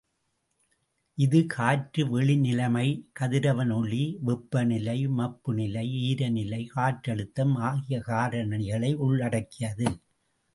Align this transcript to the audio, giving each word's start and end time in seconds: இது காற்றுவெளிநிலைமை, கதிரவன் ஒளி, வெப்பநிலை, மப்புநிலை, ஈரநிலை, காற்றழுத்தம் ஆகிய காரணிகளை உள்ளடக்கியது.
இது 1.17 1.39
காற்றுவெளிநிலைமை, 1.57 2.85
கதிரவன் 3.19 3.71
ஒளி, 3.71 4.01
வெப்பநிலை, 4.21 5.07
மப்புநிலை, 5.19 5.85
ஈரநிலை, 6.09 6.61
காற்றழுத்தம் 6.75 7.53
ஆகிய 7.69 7.99
காரணிகளை 8.07 8.91
உள்ளடக்கியது. 9.07 9.87